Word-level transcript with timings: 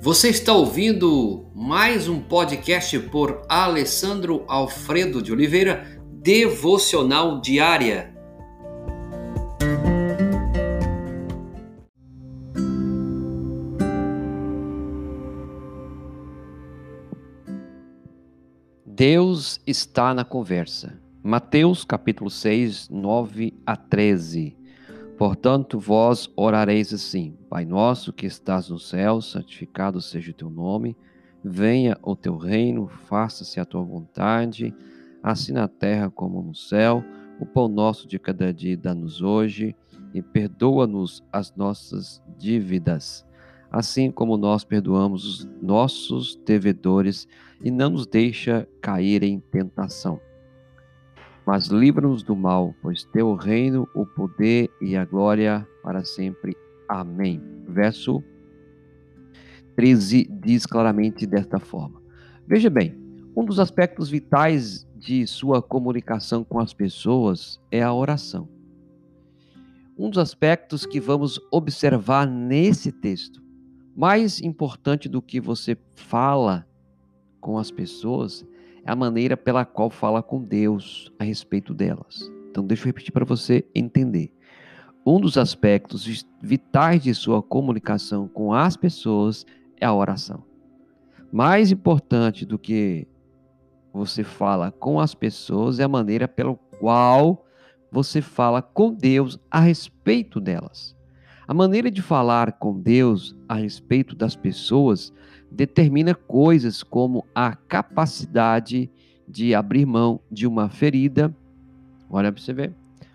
Você 0.00 0.28
está 0.28 0.52
ouvindo 0.52 1.50
mais 1.52 2.08
um 2.08 2.20
podcast 2.20 2.96
por 3.10 3.42
Alessandro 3.48 4.44
Alfredo 4.46 5.20
de 5.20 5.32
Oliveira, 5.32 6.00
Devocional 6.22 7.40
Diária. 7.40 8.14
Deus 18.86 19.60
está 19.66 20.14
na 20.14 20.24
conversa. 20.24 21.00
Mateus 21.24 21.84
capítulo 21.84 22.30
6, 22.30 22.88
9 22.88 23.52
a 23.66 23.76
13. 23.76 24.57
Portanto, 25.18 25.80
vós 25.80 26.30
orareis 26.36 26.94
assim: 26.94 27.36
Pai 27.50 27.64
nosso 27.64 28.12
que 28.12 28.24
estás 28.24 28.70
no 28.70 28.78
céu, 28.78 29.20
santificado 29.20 30.00
seja 30.00 30.30
o 30.30 30.34
teu 30.34 30.48
nome, 30.48 30.96
venha 31.42 31.98
o 32.04 32.14
teu 32.14 32.36
reino, 32.36 32.86
faça-se 32.86 33.58
a 33.58 33.64
tua 33.64 33.82
vontade, 33.82 34.72
assim 35.20 35.52
na 35.52 35.66
terra 35.66 36.08
como 36.08 36.40
no 36.40 36.54
céu. 36.54 37.04
O 37.40 37.44
pão 37.44 37.66
nosso 37.66 38.06
de 38.06 38.16
cada 38.16 38.54
dia 38.54 38.76
dá-nos 38.76 39.20
hoje 39.20 39.74
e 40.14 40.22
perdoa-nos 40.22 41.24
as 41.32 41.52
nossas 41.56 42.22
dívidas, 42.38 43.26
assim 43.72 44.12
como 44.12 44.36
nós 44.36 44.62
perdoamos 44.62 45.24
os 45.24 45.48
nossos 45.60 46.36
devedores, 46.46 47.26
e 47.60 47.72
não 47.72 47.90
nos 47.90 48.06
deixa 48.06 48.68
cair 48.80 49.24
em 49.24 49.40
tentação 49.40 50.20
mas 51.48 51.68
livra-nos 51.68 52.22
do 52.22 52.36
mal, 52.36 52.74
pois 52.82 53.04
teu 53.04 53.34
reino, 53.34 53.88
o 53.94 54.04
poder 54.04 54.70
e 54.82 54.94
a 54.94 55.06
glória 55.06 55.66
para 55.82 56.04
sempre. 56.04 56.54
Amém. 56.86 57.40
Verso 57.66 58.22
13 59.74 60.28
diz 60.30 60.66
claramente 60.66 61.26
desta 61.26 61.58
forma. 61.58 62.02
Veja 62.46 62.68
bem, 62.68 62.94
um 63.34 63.46
dos 63.46 63.58
aspectos 63.58 64.10
vitais 64.10 64.86
de 64.94 65.26
sua 65.26 65.62
comunicação 65.62 66.44
com 66.44 66.58
as 66.58 66.74
pessoas 66.74 67.58
é 67.72 67.82
a 67.82 67.94
oração. 67.94 68.46
Um 69.96 70.10
dos 70.10 70.18
aspectos 70.18 70.84
que 70.84 71.00
vamos 71.00 71.40
observar 71.50 72.26
nesse 72.26 72.92
texto, 72.92 73.42
mais 73.96 74.38
importante 74.38 75.08
do 75.08 75.22
que 75.22 75.40
você 75.40 75.78
fala 75.96 76.68
com 77.40 77.56
as 77.56 77.70
pessoas, 77.70 78.44
é 78.52 78.57
a 78.88 78.96
maneira 78.96 79.36
pela 79.36 79.66
qual 79.66 79.90
fala 79.90 80.22
com 80.22 80.42
Deus 80.42 81.12
a 81.18 81.24
respeito 81.24 81.74
delas. 81.74 82.30
Então, 82.50 82.66
deixa 82.66 82.84
eu 82.84 82.86
repetir 82.86 83.12
para 83.12 83.24
você 83.24 83.64
entender. 83.74 84.32
Um 85.04 85.20
dos 85.20 85.36
aspectos 85.36 86.26
vitais 86.42 87.02
de 87.02 87.14
sua 87.14 87.42
comunicação 87.42 88.26
com 88.26 88.52
as 88.52 88.76
pessoas 88.76 89.44
é 89.78 89.84
a 89.84 89.92
oração. 89.92 90.42
Mais 91.30 91.70
importante 91.70 92.46
do 92.46 92.58
que 92.58 93.06
você 93.92 94.24
fala 94.24 94.72
com 94.72 94.98
as 94.98 95.14
pessoas 95.14 95.78
é 95.78 95.84
a 95.84 95.88
maneira 95.88 96.26
pela 96.26 96.54
qual 96.78 97.44
você 97.92 98.22
fala 98.22 98.62
com 98.62 98.94
Deus 98.94 99.38
a 99.50 99.60
respeito 99.60 100.40
delas. 100.40 100.96
A 101.48 101.54
maneira 101.54 101.90
de 101.90 102.02
falar 102.02 102.52
com 102.52 102.78
Deus 102.78 103.34
a 103.48 103.54
respeito 103.54 104.14
das 104.14 104.36
pessoas 104.36 105.10
determina 105.50 106.14
coisas 106.14 106.82
como 106.82 107.24
a 107.34 107.56
capacidade 107.56 108.90
de 109.26 109.54
abrir 109.54 109.86
mão 109.86 110.20
de 110.30 110.46
uma 110.46 110.68
ferida. 110.68 111.34
Olha 112.10 112.30
para 112.30 112.42
você 112.42 112.52
ver. 112.52 112.74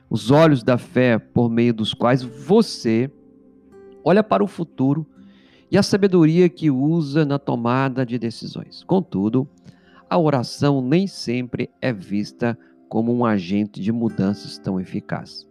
Os 0.09 0.31
olhos 0.31 0.63
da 0.63 0.79
fé 0.79 1.19
por 1.19 1.47
meio 1.47 1.75
dos 1.75 1.93
quais 1.93 2.23
você 2.23 3.07
olha 4.03 4.23
para 4.23 4.43
o 4.43 4.47
futuro 4.47 5.05
e 5.69 5.77
a 5.77 5.83
sabedoria 5.83 6.49
que 6.49 6.71
usa 6.71 7.23
na 7.23 7.37
tomada 7.37 8.03
de 8.03 8.17
decisões. 8.17 8.83
Contudo, 8.83 9.47
a 10.09 10.17
oração 10.17 10.81
nem 10.81 11.05
sempre 11.05 11.69
é 11.79 11.93
vista 11.93 12.57
como 12.89 13.15
um 13.15 13.23
agente 13.23 13.79
de 13.79 13.91
mudanças 13.91 14.57
tão 14.57 14.79
eficaz. 14.79 15.47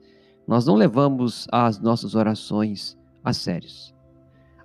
Nós 0.53 0.67
não 0.67 0.75
levamos 0.75 1.49
as 1.51 1.81
nossas 1.81 2.15
orações 2.15 2.95
a 3.25 3.33
sérios. 3.33 3.95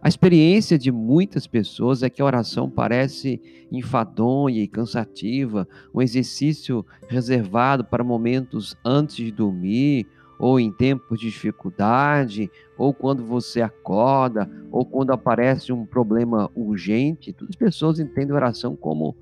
A 0.02 0.10
experiência 0.10 0.78
de 0.78 0.92
muitas 0.92 1.48
pessoas 1.48 2.04
é 2.04 2.10
que 2.10 2.22
a 2.22 2.26
oração 2.26 2.70
parece 2.70 3.42
enfadonha 3.72 4.62
e 4.62 4.68
cansativa, 4.68 5.66
um 5.96 6.02
exercício 6.02 6.86
reservado 7.08 7.86
para 7.86 8.04
momentos 8.04 8.76
antes 8.84 9.16
de 9.16 9.32
dormir, 9.32 10.06
ou 10.38 10.60
em 10.60 10.74
tempos 10.74 11.22
de 11.22 11.28
dificuldade, 11.28 12.52
ou 12.78 12.94
quando 12.94 13.24
você 13.24 13.62
acorda, 13.62 14.52
ou 14.70 14.86
quando 14.86 15.12
aparece 15.12 15.72
um 15.72 15.86
problema 15.86 16.52
urgente. 16.54 17.32
Todas 17.32 17.52
as 17.52 17.56
pessoas 17.56 17.98
entendem 17.98 18.34
a 18.34 18.36
oração 18.36 18.76
como 18.76 19.16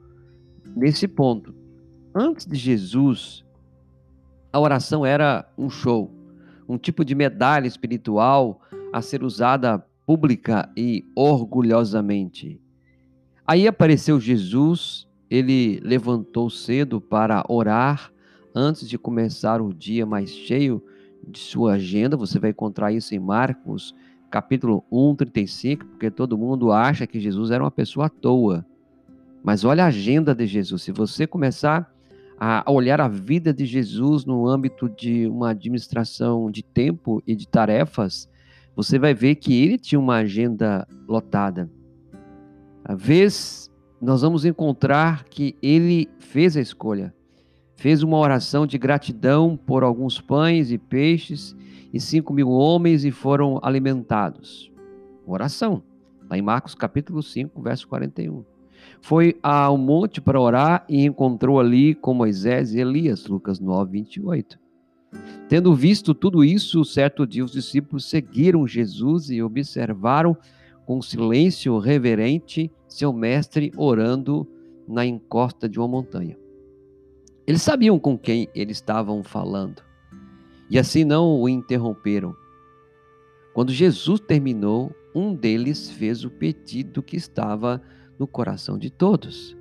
nesse 0.76 1.08
ponto. 1.08 1.54
Antes 2.12 2.44
de 2.44 2.56
Jesus, 2.56 3.46
a 4.52 4.60
oração 4.60 5.06
era 5.06 5.48
um 5.56 5.70
show, 5.70 6.25
um 6.68 6.78
tipo 6.78 7.04
de 7.06 7.14
medalha 7.16 7.68
espiritual 7.68 8.62
a 8.92 9.02
ser 9.02 9.24
usada 9.24 9.84
pública 10.06 10.70
e 10.76 11.06
orgulhosamente. 11.16 12.62
Aí 13.46 13.68
apareceu 13.68 14.20
Jesus, 14.20 15.08
ele 15.30 15.80
levantou 15.84 16.50
cedo 16.50 17.00
para 17.00 17.44
orar 17.50 18.12
antes 18.54 18.88
de 18.88 18.98
começar 18.98 19.62
o 19.62 19.74
dia 19.74 20.06
mais 20.06 20.30
cheio 20.30 20.82
de 21.28 21.40
sua 21.40 21.74
agenda. 21.74 22.16
Você 22.16 22.40
vai 22.40 22.52
encontrar 22.52 22.92
isso 22.92 23.14
em 23.14 23.20
Marcos, 23.20 23.94
capítulo 24.30 24.84
1, 24.92 25.16
35, 25.16 25.86
porque 25.86 26.10
todo 26.10 26.38
mundo 26.38 26.72
acha 26.72 27.06
que 27.06 27.20
Jesus 27.20 27.52
era 27.52 27.64
uma 27.64 27.72
pessoa 27.72 28.08
à 28.08 28.10
toa. 28.10 28.66
Mas 29.44 29.64
olha 29.64 29.84
a 29.84 29.88
agenda 29.88 30.34
de 30.34 30.48
Jesus. 30.48 30.82
Se 30.82 30.92
você 30.92 31.28
começar 31.28 31.94
a 32.38 32.70
olhar 32.70 33.00
a 33.00 33.08
vida 33.08 33.54
de 33.54 33.66
Jesus 33.66 34.26
no 34.26 34.48
âmbito 34.48 34.90
de 34.90 35.28
uma 35.28 35.52
administração 35.52 36.52
de 36.52 36.64
tempo 36.64 37.22
e 37.26 37.36
de 37.36 37.48
tarefas, 37.48 38.30
você 38.76 39.00
vai 39.00 39.14
ver 39.14 39.36
que 39.36 39.54
ele 39.54 39.78
tinha 39.78 40.00
uma 40.00 40.18
agenda 40.18 40.88
lotada. 41.08 41.70
A 42.84 42.94
vez 42.94 43.72
nós 44.02 44.22
vamos 44.22 44.46
encontrar 44.46 45.24
que 45.24 45.56
ele 45.62 46.10
fez 46.20 46.58
a 46.58 46.62
escolha, 46.62 47.14
fez 47.76 48.04
uma 48.04 48.18
oração 48.18 48.68
de 48.68 48.78
gratidão 48.78 49.58
por 49.58 49.84
alguns 49.84 50.20
pães 50.20 50.72
e 50.72 50.78
peixes 50.78 51.56
e 51.94 52.00
cinco 52.00 52.34
mil 52.34 52.50
homens 52.50 53.06
e 53.06 53.12
foram 53.12 53.60
alimentados. 53.64 54.72
Oração, 55.26 55.82
lá 56.30 56.38
em 56.38 56.42
Marcos 56.42 56.76
capítulo 56.76 57.24
5, 57.24 57.62
verso 57.62 57.88
41. 57.88 58.55
Foi 59.02 59.38
ao 59.42 59.78
monte 59.78 60.20
para 60.20 60.40
orar 60.40 60.86
e 60.90 61.06
encontrou 61.06 61.60
ali 61.60 61.96
com 61.96 62.14
Moisés 62.14 62.74
e 62.74 62.80
Elias, 62.80 63.28
Lucas 63.28 63.60
9, 63.60 63.92
28. 63.92 64.60
Tendo 65.48 65.74
visto 65.74 66.14
tudo 66.14 66.44
isso, 66.44 66.84
certo 66.84 67.26
dia 67.26 67.46
os 67.46 67.52
discípulos 67.52 68.06
seguiram 68.06 68.68
Jesus 68.68 69.30
e 69.30 69.42
observaram 69.42 70.36
com 70.86 71.02
silêncio 71.02 71.78
reverente 71.78 72.72
seu 72.88 73.14
mestre 73.14 73.72
orando 73.78 74.48
na 74.88 75.06
encosta 75.06 75.70
de 75.70 75.80
uma 75.80 75.88
montanha. 75.88 76.38
Eles 77.48 77.62
sabiam 77.62 78.00
com 78.00 78.18
quem 78.18 78.48
eles 78.54 78.78
estavam 78.78 79.24
falando 79.24 79.84
e 80.70 80.80
assim 80.80 81.04
não 81.04 81.40
o 81.40 81.48
interromperam. 81.48 82.36
Quando 83.54 83.72
Jesus 83.72 84.20
terminou, 84.20 84.94
um 85.14 85.34
deles 85.34 85.90
fez 85.90 86.26
o 86.26 86.30
pedido 86.30 87.02
que 87.02 87.16
estava 87.16 87.82
no 88.20 88.28
coração 88.28 88.78
de 88.78 88.90
todos: 88.90 89.56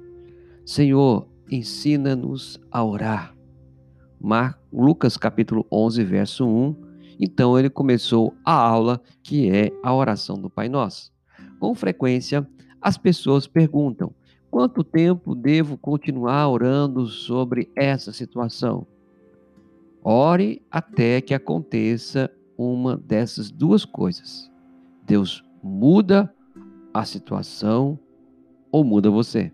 Senhor, 0.65 1.29
ensina-nos 1.51 2.61
a 2.71 2.85
orar. 2.85 3.35
Mar, 4.21 4.59
Lucas 4.73 5.17
capítulo 5.17 5.67
11, 5.71 6.05
verso 6.05 6.47
1. 6.47 6.77
Então 7.21 7.59
ele 7.59 7.71
começou 7.71 8.35
a 8.45 8.53
aula 8.53 9.01
que 9.23 9.51
é 9.51 9.71
a 9.83 9.95
oração 9.95 10.37
do 10.41 10.49
Pai 10.49 10.69
Nosso. 10.69 11.13
Com 11.61 11.75
frequência, 11.75 12.49
as 12.81 12.97
pessoas 12.97 13.47
perguntam: 13.47 14.15
quanto 14.51 14.83
tempo 14.83 15.35
devo 15.35 15.77
continuar 15.77 16.49
orando 16.49 17.07
sobre 17.07 17.71
essa 17.77 18.13
situação? 18.13 18.87
Ore 20.03 20.63
até 20.71 21.21
que 21.21 21.33
aconteça 21.33 22.31
uma 22.57 22.97
dessas 22.97 23.51
duas 23.51 23.85
coisas. 23.85 24.51
Deus 25.03 25.43
muda 25.63 26.33
a 26.93 27.05
situação 27.05 27.99
ou 28.75 28.83
muda 28.83 29.09
você. 29.09 29.53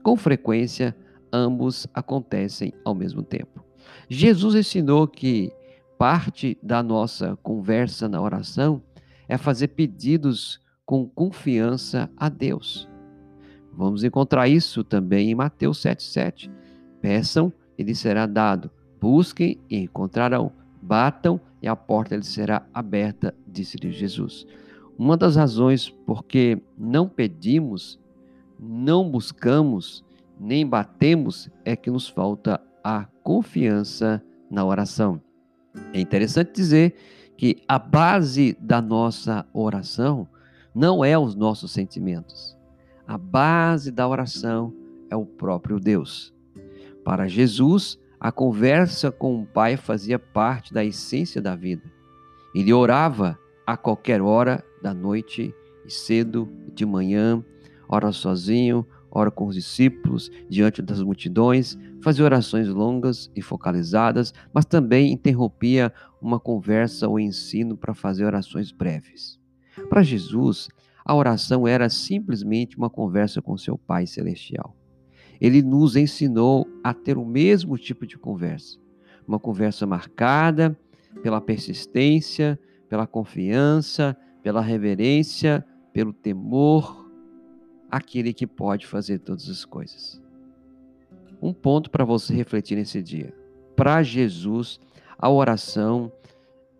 Com 0.00 0.16
frequência, 0.16 0.96
ambos 1.32 1.88
acontecem 1.92 2.72
ao 2.84 2.94
mesmo 2.94 3.20
tempo. 3.20 3.64
Jesus 4.08 4.54
ensinou 4.54 5.08
que 5.08 5.50
parte 5.98 6.56
da 6.62 6.80
nossa 6.80 7.36
conversa 7.42 8.08
na 8.08 8.22
oração 8.22 8.80
é 9.28 9.36
fazer 9.36 9.68
pedidos 9.68 10.60
com 10.86 11.04
confiança 11.04 12.08
a 12.16 12.28
Deus. 12.28 12.88
Vamos 13.72 14.04
encontrar 14.04 14.46
isso 14.46 14.84
também 14.84 15.32
em 15.32 15.34
Mateus 15.34 15.82
7,7. 15.82 16.48
Peçam 17.00 17.52
e 17.76 17.82
lhes 17.82 17.98
será 17.98 18.24
dado. 18.24 18.70
Busquem 19.00 19.58
e 19.68 19.78
encontrarão. 19.78 20.52
Batam 20.80 21.40
e 21.60 21.66
a 21.66 21.74
porta 21.74 22.14
lhes 22.14 22.28
será 22.28 22.64
aberta, 22.72 23.34
disse-lhe 23.48 23.90
Jesus. 23.90 24.46
Uma 24.96 25.16
das 25.16 25.34
razões 25.34 25.90
porque 26.06 26.62
não 26.78 27.08
pedimos, 27.08 27.98
não 28.58 29.10
buscamos, 29.10 30.04
nem 30.38 30.66
batemos 30.66 31.48
é 31.64 31.76
que 31.76 31.90
nos 31.90 32.08
falta 32.08 32.60
a 32.82 33.06
confiança 33.22 34.22
na 34.50 34.64
oração. 34.64 35.20
É 35.92 36.00
interessante 36.00 36.52
dizer 36.52 36.94
que 37.36 37.62
a 37.66 37.78
base 37.78 38.56
da 38.60 38.80
nossa 38.80 39.46
oração 39.52 40.28
não 40.74 41.04
é 41.04 41.18
os 41.18 41.34
nossos 41.34 41.72
sentimentos. 41.72 42.56
A 43.06 43.18
base 43.18 43.90
da 43.90 44.08
oração 44.08 44.72
é 45.10 45.16
o 45.16 45.26
próprio 45.26 45.78
Deus. 45.78 46.32
Para 47.04 47.28
Jesus, 47.28 47.98
a 48.18 48.32
conversa 48.32 49.12
com 49.12 49.42
o 49.42 49.46
Pai 49.46 49.76
fazia 49.76 50.18
parte 50.18 50.72
da 50.72 50.84
essência 50.84 51.42
da 51.42 51.54
vida. 51.54 51.82
Ele 52.54 52.72
orava 52.72 53.38
a 53.66 53.76
qualquer 53.76 54.22
hora 54.22 54.64
da 54.82 54.94
noite 54.94 55.54
e 55.84 55.90
cedo, 55.90 56.48
de 56.72 56.86
manhã, 56.86 57.44
ora 57.88 58.12
sozinho, 58.12 58.86
ora 59.10 59.30
com 59.30 59.46
os 59.46 59.54
discípulos, 59.54 60.30
diante 60.48 60.82
das 60.82 61.00
multidões, 61.00 61.78
fazia 62.02 62.24
orações 62.24 62.68
longas 62.68 63.30
e 63.34 63.40
focalizadas, 63.40 64.34
mas 64.52 64.64
também 64.64 65.12
interrompia 65.12 65.92
uma 66.20 66.40
conversa 66.40 67.08
ou 67.08 67.18
ensino 67.20 67.76
para 67.76 67.94
fazer 67.94 68.24
orações 68.24 68.72
breves. 68.72 69.38
Para 69.88 70.02
Jesus, 70.02 70.68
a 71.04 71.14
oração 71.14 71.68
era 71.68 71.88
simplesmente 71.88 72.76
uma 72.76 72.90
conversa 72.90 73.40
com 73.40 73.56
seu 73.56 73.76
Pai 73.76 74.06
Celestial. 74.06 74.74
Ele 75.40 75.62
nos 75.62 75.96
ensinou 75.96 76.66
a 76.82 76.94
ter 76.94 77.18
o 77.18 77.24
mesmo 77.24 77.76
tipo 77.76 78.06
de 78.06 78.16
conversa, 78.16 78.78
uma 79.26 79.38
conversa 79.38 79.86
marcada 79.86 80.78
pela 81.22 81.40
persistência, 81.40 82.58
pela 82.88 83.06
confiança, 83.06 84.16
pela 84.42 84.60
reverência, 84.60 85.64
pelo 85.92 86.12
temor, 86.12 87.03
aquele 87.94 88.32
que 88.32 88.44
pode 88.44 88.88
fazer 88.88 89.20
todas 89.20 89.48
as 89.48 89.64
coisas. 89.64 90.20
Um 91.40 91.52
ponto 91.52 91.90
para 91.90 92.04
você 92.04 92.34
refletir 92.34 92.76
nesse 92.76 93.00
dia. 93.00 93.32
Para 93.76 94.02
Jesus, 94.02 94.80
a 95.16 95.30
oração 95.30 96.10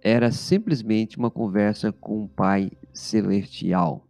era 0.02 0.32
simplesmente 0.32 1.16
uma 1.16 1.30
conversa 1.30 1.92
com 1.92 2.24
o 2.24 2.28
Pai 2.28 2.72
Celestial. 2.92 4.04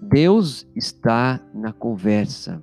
Deus 0.00 0.64
está 0.76 1.44
na 1.52 1.72
conversa. 1.72 2.62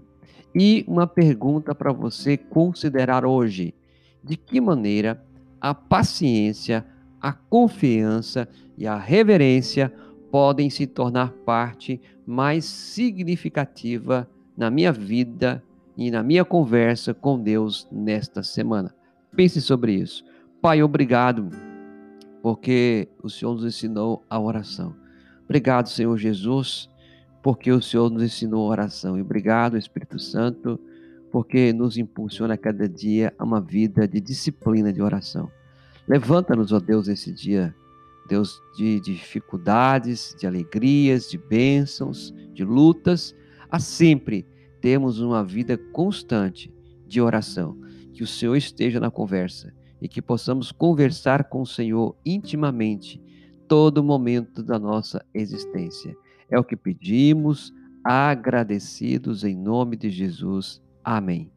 E 0.55 0.85
uma 0.87 1.05
pergunta 1.05 1.75
para 1.75 1.91
você 1.91 2.37
considerar 2.37 3.25
hoje: 3.25 3.75
de 4.23 4.37
que 4.37 4.61
maneira 4.61 5.21
a 5.59 5.75
paciência, 5.75 6.85
a 7.21 7.33
confiança 7.33 8.47
e 8.77 8.87
a 8.87 8.97
reverência 8.97 9.93
podem 10.31 10.69
se 10.69 10.85
tornar 10.85 11.31
parte 11.45 12.01
mais 12.25 12.65
significativa 12.65 14.27
na 14.57 14.69
minha 14.69 14.91
vida 14.91 15.63
e 15.95 16.11
na 16.11 16.21
minha 16.21 16.43
conversa 16.43 17.13
com 17.13 17.41
Deus 17.41 17.87
nesta 17.91 18.43
semana. 18.43 18.93
Pense 19.35 19.61
sobre 19.61 19.93
isso. 19.93 20.23
Pai, 20.61 20.81
obrigado, 20.83 21.49
porque 22.41 23.07
o 23.21 23.29
Senhor 23.29 23.53
nos 23.53 23.65
ensinou 23.65 24.23
a 24.29 24.39
oração. 24.39 24.95
Obrigado, 25.45 25.89
Senhor 25.89 26.17
Jesus, 26.17 26.89
porque 27.41 27.71
o 27.71 27.81
Senhor 27.81 28.09
nos 28.09 28.23
ensinou 28.23 28.65
a 28.65 28.71
oração. 28.71 29.17
E 29.17 29.21
obrigado, 29.21 29.77
Espírito 29.77 30.19
Santo, 30.19 30.79
porque 31.31 31.71
nos 31.71 31.97
impulsiona 31.97 32.55
a 32.55 32.57
cada 32.57 32.87
dia 32.87 33.33
a 33.37 33.43
uma 33.43 33.61
vida 33.61 34.07
de 34.07 34.19
disciplina 34.19 34.91
de 34.91 35.01
oração. 35.01 35.49
Levanta-nos, 36.07 36.71
ó 36.71 36.79
Deus, 36.79 37.07
esse 37.07 37.31
dia, 37.31 37.75
Deus 38.27 38.61
de 38.75 38.99
dificuldades, 38.99 40.35
de 40.39 40.45
alegrias, 40.45 41.29
de 41.29 41.37
bênçãos, 41.37 42.33
de 42.53 42.63
lutas, 42.63 43.35
a 43.69 43.79
sempre 43.79 44.45
termos 44.81 45.19
uma 45.19 45.43
vida 45.43 45.77
constante 45.77 46.71
de 47.05 47.21
oração. 47.21 47.77
Que 48.13 48.23
o 48.23 48.27
Senhor 48.27 48.55
esteja 48.55 48.99
na 48.99 49.11
conversa 49.11 49.73
e 50.01 50.07
que 50.07 50.21
possamos 50.21 50.71
conversar 50.71 51.45
com 51.45 51.61
o 51.61 51.67
Senhor 51.67 52.15
intimamente 52.25 53.21
todo 53.67 54.03
momento 54.03 54.63
da 54.63 54.79
nossa 54.79 55.23
existência. 55.33 56.15
É 56.49 56.59
o 56.59 56.63
que 56.63 56.75
pedimos, 56.75 57.73
agradecidos 58.03 59.43
em 59.43 59.55
nome 59.55 59.97
de 59.97 60.09
Jesus. 60.09 60.81
Amém. 61.03 61.56